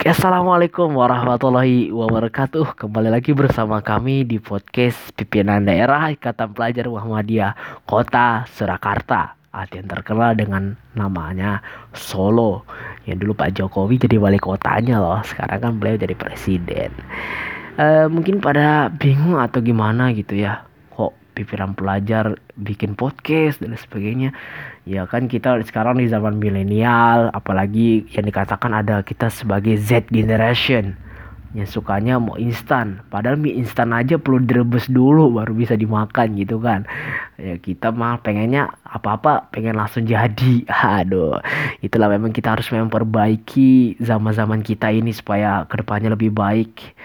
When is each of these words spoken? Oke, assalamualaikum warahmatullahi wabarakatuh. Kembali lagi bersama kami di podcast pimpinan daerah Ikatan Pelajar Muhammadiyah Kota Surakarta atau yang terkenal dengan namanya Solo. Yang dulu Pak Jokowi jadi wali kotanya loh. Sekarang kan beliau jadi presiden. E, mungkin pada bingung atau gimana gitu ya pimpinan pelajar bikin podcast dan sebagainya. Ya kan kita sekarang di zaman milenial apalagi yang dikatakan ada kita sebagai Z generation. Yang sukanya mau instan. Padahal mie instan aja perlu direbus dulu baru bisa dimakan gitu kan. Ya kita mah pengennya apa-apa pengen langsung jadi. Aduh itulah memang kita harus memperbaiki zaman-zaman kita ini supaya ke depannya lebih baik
Oke, 0.00 0.16
assalamualaikum 0.16 0.96
warahmatullahi 0.96 1.92
wabarakatuh. 1.92 2.72
Kembali 2.72 3.12
lagi 3.12 3.36
bersama 3.36 3.84
kami 3.84 4.24
di 4.24 4.40
podcast 4.40 4.96
pimpinan 5.12 5.68
daerah 5.68 6.08
Ikatan 6.08 6.56
Pelajar 6.56 6.88
Muhammadiyah 6.88 7.84
Kota 7.84 8.48
Surakarta 8.48 9.36
atau 9.52 9.76
yang 9.76 9.92
terkenal 9.92 10.32
dengan 10.32 10.72
namanya 10.96 11.60
Solo. 11.92 12.64
Yang 13.04 13.28
dulu 13.28 13.32
Pak 13.44 13.60
Jokowi 13.60 14.00
jadi 14.00 14.16
wali 14.16 14.40
kotanya 14.40 15.04
loh. 15.04 15.20
Sekarang 15.20 15.60
kan 15.60 15.72
beliau 15.76 16.00
jadi 16.00 16.16
presiden. 16.16 16.96
E, 17.76 18.08
mungkin 18.08 18.40
pada 18.40 18.88
bingung 18.88 19.36
atau 19.36 19.60
gimana 19.60 20.16
gitu 20.16 20.32
ya 20.32 20.64
pimpinan 21.40 21.72
pelajar 21.72 22.36
bikin 22.60 22.92
podcast 22.92 23.64
dan 23.64 23.72
sebagainya. 23.72 24.36
Ya 24.84 25.08
kan 25.08 25.26
kita 25.26 25.56
sekarang 25.64 25.96
di 25.96 26.06
zaman 26.08 26.36
milenial 26.36 27.32
apalagi 27.32 28.04
yang 28.12 28.28
dikatakan 28.28 28.76
ada 28.76 29.00
kita 29.00 29.32
sebagai 29.32 29.80
Z 29.80 30.12
generation. 30.12 30.96
Yang 31.50 31.82
sukanya 31.82 32.22
mau 32.22 32.38
instan. 32.38 33.02
Padahal 33.10 33.34
mie 33.34 33.58
instan 33.58 33.90
aja 33.90 34.22
perlu 34.22 34.38
direbus 34.38 34.86
dulu 34.86 35.34
baru 35.34 35.50
bisa 35.50 35.74
dimakan 35.74 36.38
gitu 36.38 36.62
kan. 36.62 36.86
Ya 37.34 37.58
kita 37.58 37.90
mah 37.90 38.22
pengennya 38.22 38.70
apa-apa 38.86 39.50
pengen 39.50 39.74
langsung 39.74 40.06
jadi. 40.06 40.62
Aduh 41.02 41.42
itulah 41.80 42.12
memang 42.12 42.30
kita 42.30 42.52
harus 42.54 42.68
memperbaiki 42.68 43.96
zaman-zaman 43.98 44.60
kita 44.60 44.92
ini 44.92 45.16
supaya 45.16 45.64
ke 45.64 45.80
depannya 45.80 46.12
lebih 46.12 46.30
baik 46.30 46.94